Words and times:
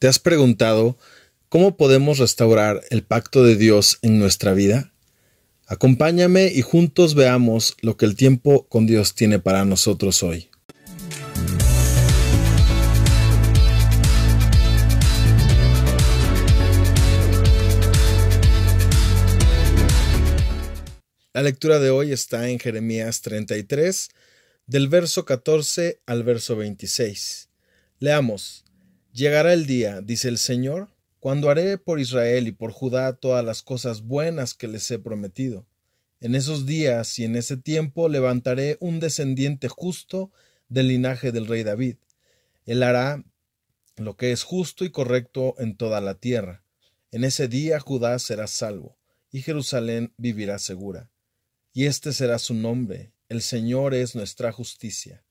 ¿Te 0.00 0.08
has 0.08 0.18
preguntado 0.18 0.96
cómo 1.50 1.76
podemos 1.76 2.16
restaurar 2.16 2.80
el 2.88 3.02
pacto 3.02 3.44
de 3.44 3.56
Dios 3.56 3.98
en 4.00 4.18
nuestra 4.18 4.54
vida? 4.54 4.94
Acompáñame 5.66 6.46
y 6.46 6.62
juntos 6.62 7.14
veamos 7.14 7.76
lo 7.82 7.98
que 7.98 8.06
el 8.06 8.16
tiempo 8.16 8.66
con 8.70 8.86
Dios 8.86 9.14
tiene 9.14 9.40
para 9.40 9.66
nosotros 9.66 10.22
hoy. 10.22 10.48
La 21.34 21.42
lectura 21.42 21.78
de 21.78 21.90
hoy 21.90 22.12
está 22.12 22.48
en 22.48 22.58
Jeremías 22.58 23.20
33, 23.20 24.08
del 24.66 24.88
verso 24.88 25.26
14 25.26 26.00
al 26.06 26.22
verso 26.22 26.56
26. 26.56 27.50
Leamos. 27.98 28.64
Llegará 29.12 29.52
el 29.52 29.66
día, 29.66 30.00
dice 30.02 30.28
el 30.28 30.38
Señor, 30.38 30.88
cuando 31.18 31.50
haré 31.50 31.78
por 31.78 31.98
Israel 31.98 32.46
y 32.46 32.52
por 32.52 32.70
Judá 32.70 33.12
todas 33.14 33.44
las 33.44 33.62
cosas 33.62 34.02
buenas 34.02 34.54
que 34.54 34.68
les 34.68 34.88
he 34.90 35.00
prometido. 35.00 35.66
En 36.20 36.36
esos 36.36 36.64
días 36.64 37.18
y 37.18 37.24
en 37.24 37.34
ese 37.34 37.56
tiempo 37.56 38.08
levantaré 38.08 38.76
un 38.80 39.00
descendiente 39.00 39.68
justo 39.68 40.30
del 40.68 40.88
linaje 40.88 41.32
del 41.32 41.48
rey 41.48 41.64
David. 41.64 41.96
Él 42.66 42.84
hará 42.84 43.24
lo 43.96 44.16
que 44.16 44.30
es 44.30 44.44
justo 44.44 44.84
y 44.84 44.90
correcto 44.90 45.56
en 45.58 45.76
toda 45.76 46.00
la 46.00 46.14
tierra. 46.14 46.62
En 47.10 47.24
ese 47.24 47.48
día 47.48 47.80
Judá 47.80 48.16
será 48.20 48.46
salvo, 48.46 48.96
y 49.32 49.42
Jerusalén 49.42 50.14
vivirá 50.18 50.60
segura. 50.60 51.10
Y 51.72 51.86
este 51.86 52.12
será 52.12 52.38
su 52.38 52.54
nombre, 52.54 53.12
el 53.28 53.42
Señor 53.42 53.92
es 53.92 54.14
nuestra 54.14 54.52
justicia. 54.52 55.24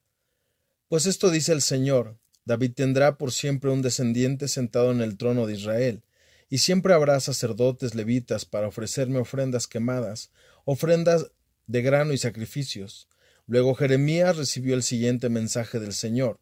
Pues 0.89 1.05
esto 1.05 1.29
dice 1.31 1.53
el 1.53 1.61
Señor, 1.61 2.17
David 2.49 2.71
tendrá 2.73 3.19
por 3.19 3.31
siempre 3.31 3.69
un 3.69 3.83
descendiente 3.83 4.47
sentado 4.47 4.91
en 4.91 5.01
el 5.01 5.17
trono 5.17 5.45
de 5.45 5.53
Israel, 5.53 6.01
y 6.49 6.57
siempre 6.57 6.95
habrá 6.95 7.19
sacerdotes 7.19 7.93
levitas 7.93 8.45
para 8.45 8.67
ofrecerme 8.67 9.19
ofrendas 9.19 9.67
quemadas, 9.67 10.31
ofrendas 10.65 11.27
de 11.67 11.83
grano 11.83 12.11
y 12.11 12.17
sacrificios. 12.17 13.07
Luego 13.45 13.75
Jeremías 13.75 14.35
recibió 14.35 14.73
el 14.73 14.81
siguiente 14.81 15.29
mensaje 15.29 15.79
del 15.79 15.93
Señor. 15.93 16.39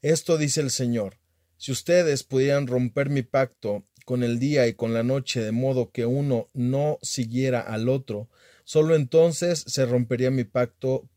Esto 0.00 0.38
dice 0.38 0.60
el 0.60 0.70
Señor, 0.70 1.18
si 1.56 1.72
ustedes 1.72 2.22
pudieran 2.22 2.68
romper 2.68 3.10
mi 3.10 3.22
pacto 3.22 3.82
con 4.04 4.22
el 4.22 4.38
día 4.38 4.68
y 4.68 4.74
con 4.74 4.94
la 4.94 5.02
noche 5.02 5.40
de 5.40 5.50
modo 5.50 5.90
que 5.90 6.06
uno 6.06 6.46
no 6.54 7.00
siguiera 7.02 7.62
al 7.62 7.88
otro, 7.88 8.28
sólo 8.62 8.94
entonces 8.94 9.64
se 9.66 9.86
rompería 9.86 10.30
mi 10.30 10.44
pacto 10.44 11.08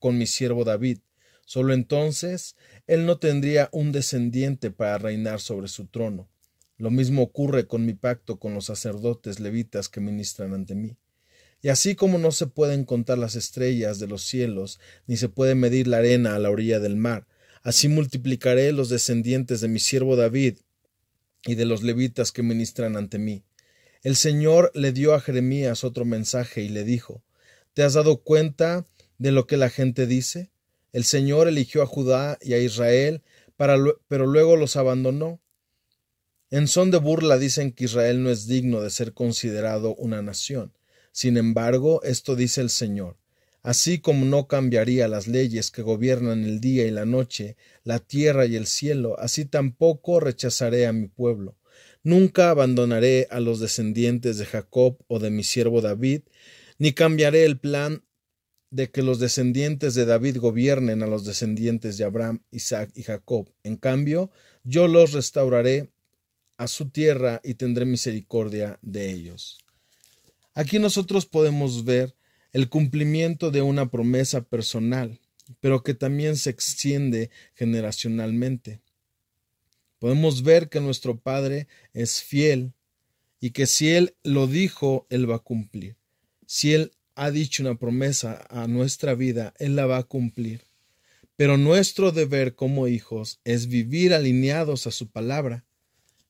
con 0.00 0.18
mi 0.18 0.26
siervo 0.26 0.64
David, 0.64 0.98
Solo 1.44 1.74
entonces 1.74 2.56
él 2.86 3.06
no 3.06 3.18
tendría 3.18 3.68
un 3.72 3.92
descendiente 3.92 4.70
para 4.70 4.98
reinar 4.98 5.40
sobre 5.40 5.68
su 5.68 5.86
trono. 5.86 6.28
Lo 6.76 6.90
mismo 6.90 7.22
ocurre 7.22 7.66
con 7.66 7.86
mi 7.86 7.94
pacto 7.94 8.38
con 8.38 8.54
los 8.54 8.66
sacerdotes 8.66 9.40
levitas 9.40 9.88
que 9.88 10.00
ministran 10.00 10.54
ante 10.54 10.74
mí. 10.74 10.96
Y 11.62 11.68
así 11.68 11.94
como 11.94 12.18
no 12.18 12.30
se 12.30 12.46
pueden 12.46 12.84
contar 12.84 13.16
las 13.16 13.36
estrellas 13.36 13.98
de 13.98 14.06
los 14.06 14.22
cielos, 14.22 14.80
ni 15.06 15.16
se 15.16 15.28
puede 15.28 15.54
medir 15.54 15.86
la 15.86 15.98
arena 15.98 16.34
a 16.34 16.38
la 16.38 16.50
orilla 16.50 16.80
del 16.80 16.96
mar, 16.96 17.26
así 17.62 17.88
multiplicaré 17.88 18.72
los 18.72 18.88
descendientes 18.88 19.60
de 19.60 19.68
mi 19.68 19.78
siervo 19.78 20.16
David 20.16 20.58
y 21.46 21.54
de 21.54 21.64
los 21.64 21.82
levitas 21.82 22.32
que 22.32 22.42
ministran 22.42 22.96
ante 22.96 23.18
mí. 23.18 23.44
El 24.02 24.16
Señor 24.16 24.70
le 24.74 24.92
dio 24.92 25.14
a 25.14 25.20
Jeremías 25.20 25.84
otro 25.84 26.04
mensaje 26.04 26.62
y 26.62 26.68
le 26.68 26.84
dijo, 26.84 27.22
¿Te 27.72 27.82
has 27.82 27.94
dado 27.94 28.18
cuenta 28.18 28.84
de 29.18 29.32
lo 29.32 29.46
que 29.46 29.56
la 29.56 29.70
gente 29.70 30.06
dice? 30.06 30.50
El 30.94 31.02
Señor 31.02 31.48
eligió 31.48 31.82
a 31.82 31.86
Judá 31.86 32.38
y 32.40 32.52
a 32.52 32.58
Israel, 32.60 33.20
pero 33.56 34.26
luego 34.26 34.56
los 34.56 34.76
abandonó. 34.76 35.40
En 36.50 36.68
son 36.68 36.92
de 36.92 36.98
burla 36.98 37.36
dicen 37.36 37.72
que 37.72 37.86
Israel 37.86 38.22
no 38.22 38.30
es 38.30 38.46
digno 38.46 38.80
de 38.80 38.90
ser 38.90 39.12
considerado 39.12 39.96
una 39.96 40.22
nación. 40.22 40.72
Sin 41.10 41.36
embargo, 41.36 42.00
esto 42.04 42.36
dice 42.36 42.60
el 42.60 42.70
Señor. 42.70 43.16
Así 43.60 43.98
como 43.98 44.24
no 44.24 44.46
cambiaría 44.46 45.08
las 45.08 45.26
leyes 45.26 45.72
que 45.72 45.82
gobiernan 45.82 46.44
el 46.44 46.60
día 46.60 46.86
y 46.86 46.92
la 46.92 47.06
noche, 47.06 47.56
la 47.82 47.98
tierra 47.98 48.46
y 48.46 48.54
el 48.54 48.68
cielo, 48.68 49.18
así 49.18 49.46
tampoco 49.46 50.20
rechazaré 50.20 50.86
a 50.86 50.92
mi 50.92 51.08
pueblo. 51.08 51.56
Nunca 52.04 52.50
abandonaré 52.50 53.26
a 53.32 53.40
los 53.40 53.58
descendientes 53.58 54.38
de 54.38 54.46
Jacob 54.46 54.98
o 55.08 55.18
de 55.18 55.30
mi 55.30 55.42
siervo 55.42 55.80
David, 55.80 56.20
ni 56.78 56.92
cambiaré 56.92 57.44
el 57.46 57.58
plan 57.58 58.03
de 58.74 58.90
que 58.90 59.02
los 59.04 59.20
descendientes 59.20 59.94
de 59.94 60.04
David 60.04 60.38
gobiernen 60.38 61.04
a 61.04 61.06
los 61.06 61.24
descendientes 61.24 61.96
de 61.96 62.02
Abraham, 62.02 62.42
Isaac 62.50 62.90
y 62.96 63.04
Jacob. 63.04 63.48
En 63.62 63.76
cambio, 63.76 64.32
yo 64.64 64.88
los 64.88 65.12
restauraré 65.12 65.92
a 66.56 66.66
su 66.66 66.90
tierra 66.90 67.40
y 67.44 67.54
tendré 67.54 67.84
misericordia 67.84 68.80
de 68.82 69.12
ellos. 69.12 69.58
Aquí 70.54 70.80
nosotros 70.80 71.24
podemos 71.24 71.84
ver 71.84 72.16
el 72.52 72.68
cumplimiento 72.68 73.52
de 73.52 73.62
una 73.62 73.92
promesa 73.92 74.42
personal, 74.42 75.20
pero 75.60 75.84
que 75.84 75.94
también 75.94 76.36
se 76.36 76.50
extiende 76.50 77.30
generacionalmente. 77.54 78.80
Podemos 80.00 80.42
ver 80.42 80.68
que 80.68 80.80
nuestro 80.80 81.20
Padre 81.20 81.68
es 81.92 82.24
fiel 82.24 82.72
y 83.38 83.50
que 83.50 83.66
si 83.66 83.90
Él 83.90 84.16
lo 84.24 84.48
dijo, 84.48 85.06
Él 85.10 85.30
va 85.30 85.36
a 85.36 85.44
cumplir. 85.44 85.96
Si 86.44 86.74
Él 86.74 86.90
ha 87.14 87.30
dicho 87.30 87.62
una 87.62 87.76
promesa 87.76 88.46
a 88.50 88.66
nuestra 88.66 89.14
vida, 89.14 89.54
Él 89.58 89.76
la 89.76 89.86
va 89.86 89.98
a 89.98 90.02
cumplir. 90.02 90.62
Pero 91.36 91.56
nuestro 91.56 92.12
deber 92.12 92.54
como 92.54 92.86
hijos 92.86 93.40
es 93.44 93.66
vivir 93.66 94.14
alineados 94.14 94.86
a 94.86 94.90
su 94.90 95.08
palabra. 95.08 95.64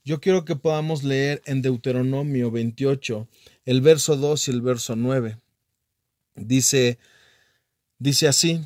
Yo 0.05 0.21
quiero 0.21 0.45
que 0.45 0.57
podamos 0.57 1.03
leer 1.03 1.43
en 1.47 1.63
Deuteronomio 1.63 2.51
28 2.51 3.29
el 3.65 3.81
verso 3.81 4.17
2 4.17 4.49
y 4.49 4.51
el 4.51 4.63
verso 4.63 4.97
9. 4.97 5.39
Dice, 6.37 6.99
dice 7.99 8.29
así, 8.29 8.61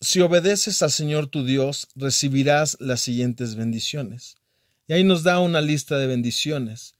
si 0.00 0.20
obedeces 0.20 0.82
al 0.82 0.92
Señor 0.92 1.26
tu 1.26 1.44
Dios, 1.44 1.88
recibirás 1.96 2.76
las 2.80 3.00
siguientes 3.00 3.56
bendiciones. 3.56 4.36
Y 4.86 4.92
ahí 4.92 5.04
nos 5.04 5.22
da 5.22 5.40
una 5.40 5.60
lista 5.60 5.98
de 5.98 6.06
bendiciones. 6.06 6.94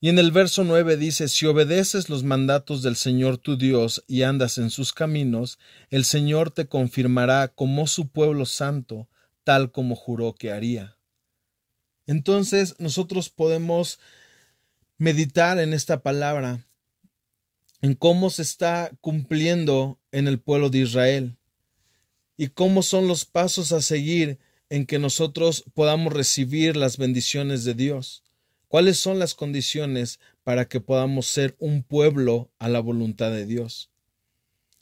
Y 0.00 0.10
en 0.10 0.18
el 0.18 0.30
verso 0.30 0.62
9 0.62 0.96
dice, 0.96 1.26
si 1.28 1.46
obedeces 1.46 2.08
los 2.08 2.22
mandatos 2.22 2.82
del 2.82 2.94
Señor 2.94 3.38
tu 3.38 3.56
Dios 3.56 4.04
y 4.06 4.22
andas 4.22 4.58
en 4.58 4.70
sus 4.70 4.92
caminos, 4.92 5.58
el 5.90 6.04
Señor 6.04 6.52
te 6.52 6.68
confirmará 6.68 7.48
como 7.48 7.88
su 7.88 8.08
pueblo 8.08 8.46
santo, 8.46 9.08
tal 9.42 9.72
como 9.72 9.96
juró 9.96 10.34
que 10.34 10.52
haría. 10.52 10.96
Entonces 12.06 12.76
nosotros 12.78 13.28
podemos 13.28 13.98
meditar 14.98 15.58
en 15.58 15.72
esta 15.72 16.00
palabra, 16.00 16.64
en 17.82 17.94
cómo 17.94 18.30
se 18.30 18.42
está 18.42 18.92
cumpliendo 19.00 19.98
en 20.12 20.28
el 20.28 20.38
pueblo 20.38 20.70
de 20.70 20.78
Israel 20.78 21.36
y 22.36 22.48
cómo 22.48 22.82
son 22.82 23.08
los 23.08 23.24
pasos 23.24 23.72
a 23.72 23.82
seguir 23.82 24.38
en 24.70 24.86
que 24.86 24.98
nosotros 25.00 25.64
podamos 25.74 26.12
recibir 26.12 26.76
las 26.76 26.98
bendiciones 26.98 27.64
de 27.64 27.74
Dios. 27.74 28.22
¿Cuáles 28.68 28.98
son 28.98 29.18
las 29.18 29.34
condiciones 29.34 30.20
para 30.44 30.68
que 30.68 30.80
podamos 30.80 31.26
ser 31.26 31.56
un 31.58 31.82
pueblo 31.82 32.52
a 32.58 32.68
la 32.68 32.80
voluntad 32.80 33.30
de 33.30 33.46
Dios? 33.46 33.90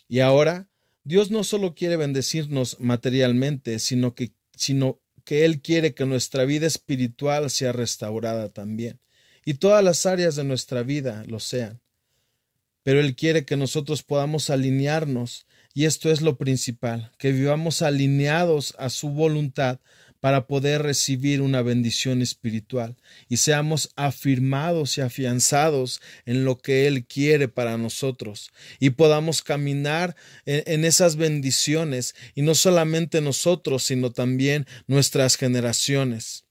Y 0.08 0.20
ahora, 0.20 0.68
Dios 1.04 1.30
no 1.30 1.44
solo 1.44 1.74
quiere 1.76 1.96
bendecirnos 1.96 2.80
materialmente, 2.80 3.78
sino 3.78 4.14
que, 4.14 4.32
sino 4.56 5.00
que 5.24 5.44
Él 5.44 5.62
quiere 5.62 5.94
que 5.94 6.04
nuestra 6.04 6.44
vida 6.44 6.66
espiritual 6.66 7.48
sea 7.48 7.72
restaurada 7.72 8.48
también, 8.48 9.00
y 9.44 9.54
todas 9.54 9.84
las 9.84 10.04
áreas 10.04 10.34
de 10.34 10.42
nuestra 10.42 10.82
vida 10.82 11.24
lo 11.28 11.38
sean. 11.38 11.80
Pero 12.82 13.00
Él 13.00 13.14
quiere 13.14 13.44
que 13.44 13.56
nosotros 13.56 14.02
podamos 14.02 14.50
alinearnos, 14.50 15.46
y 15.74 15.84
esto 15.84 16.10
es 16.10 16.22
lo 16.22 16.38
principal, 16.38 17.12
que 17.18 17.30
vivamos 17.30 17.82
alineados 17.82 18.74
a 18.78 18.90
su 18.90 19.10
voluntad 19.10 19.78
para 20.20 20.46
poder 20.46 20.82
recibir 20.82 21.40
una 21.40 21.62
bendición 21.62 22.22
espiritual 22.22 22.96
y 23.28 23.38
seamos 23.38 23.90
afirmados 23.96 24.98
y 24.98 25.00
afianzados 25.00 26.00
en 26.24 26.44
lo 26.44 26.58
que 26.58 26.86
Él 26.86 27.06
quiere 27.06 27.48
para 27.48 27.76
nosotros 27.76 28.50
y 28.78 28.90
podamos 28.90 29.42
caminar 29.42 30.16
en, 30.44 30.84
esas 30.84 31.16
bendiciones 31.16 32.14
y 32.34 32.42
no 32.42 32.54
solamente 32.54 33.20
nosotros, 33.20 33.84
sino 33.84 34.12
también 34.12 34.66
nuestras 34.86 35.36
generaciones. 35.36 36.44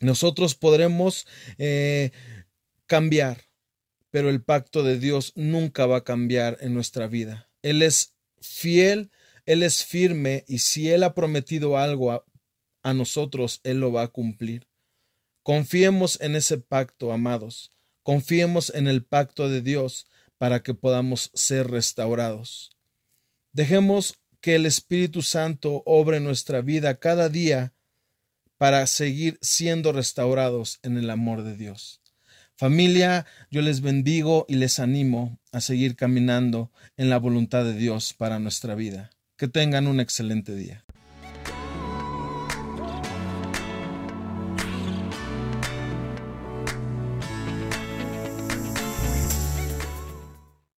Nosotros 0.00 0.54
podremos 0.54 1.26
eh, 1.58 2.10
cambiar, 2.86 3.44
pero 4.10 4.30
el 4.30 4.42
pacto 4.42 4.82
de 4.82 4.98
Dios 4.98 5.32
nunca 5.36 5.86
va 5.86 5.98
a 5.98 6.04
cambiar 6.04 6.58
en 6.60 6.74
nuestra 6.74 7.06
vida. 7.06 7.48
Él 7.62 7.82
es 7.82 8.14
fiel, 8.40 9.10
Él 9.46 9.62
es 9.62 9.84
firme 9.84 10.44
y 10.48 10.60
si 10.60 10.90
Él 10.90 11.02
ha 11.02 11.14
prometido 11.14 11.76
algo 11.76 12.24
a 12.82 12.94
nosotros 12.94 13.60
Él 13.64 13.80
lo 13.80 13.92
va 13.92 14.02
a 14.02 14.08
cumplir. 14.08 14.66
Confiemos 15.42 16.20
en 16.20 16.36
ese 16.36 16.58
pacto, 16.58 17.12
amados. 17.12 17.72
Confiemos 18.02 18.72
en 18.74 18.86
el 18.86 19.04
pacto 19.04 19.48
de 19.48 19.62
Dios 19.62 20.06
para 20.38 20.62
que 20.62 20.74
podamos 20.74 21.30
ser 21.34 21.70
restaurados. 21.70 22.70
Dejemos 23.52 24.18
que 24.40 24.54
el 24.54 24.66
Espíritu 24.66 25.22
Santo 25.22 25.82
obre 25.84 26.20
nuestra 26.20 26.60
vida 26.62 26.98
cada 26.98 27.28
día 27.28 27.74
para 28.56 28.86
seguir 28.86 29.38
siendo 29.40 29.92
restaurados 29.92 30.78
en 30.82 30.98
el 30.98 31.10
amor 31.10 31.42
de 31.42 31.56
Dios. 31.56 32.00
Familia, 32.56 33.24
yo 33.50 33.62
les 33.62 33.80
bendigo 33.80 34.44
y 34.46 34.56
les 34.56 34.78
animo 34.78 35.38
a 35.50 35.62
seguir 35.62 35.96
caminando 35.96 36.70
en 36.98 37.08
la 37.08 37.18
voluntad 37.18 37.64
de 37.64 37.72
Dios 37.72 38.12
para 38.12 38.38
nuestra 38.38 38.74
vida. 38.74 39.10
Que 39.36 39.48
tengan 39.48 39.86
un 39.86 39.98
excelente 39.98 40.54
día. 40.54 40.84